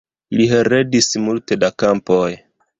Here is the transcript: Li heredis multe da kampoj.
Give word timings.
Li 0.39 0.47
heredis 0.53 1.11
multe 1.27 1.61
da 1.67 1.71
kampoj. 1.85 2.27